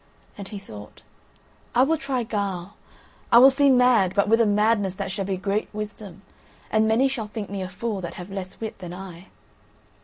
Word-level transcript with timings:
And 0.35 0.47
he 0.47 0.57
thought, 0.57 1.03
"I 1.75 1.83
will 1.83 1.95
try 1.95 2.23
guile. 2.23 2.73
I 3.31 3.37
will 3.37 3.51
seem 3.51 3.77
mad, 3.77 4.15
but 4.15 4.27
with 4.27 4.41
a 4.41 4.47
madness 4.47 4.95
that 4.95 5.11
shall 5.11 5.25
be 5.25 5.37
great 5.37 5.69
wisdom. 5.73 6.23
And 6.71 6.87
many 6.87 7.07
shall 7.07 7.27
think 7.27 7.51
me 7.51 7.61
a 7.61 7.69
fool 7.69 8.01
that 8.01 8.15
have 8.15 8.31
less 8.31 8.59
wit 8.59 8.79
than 8.79 8.95
I." 8.95 9.27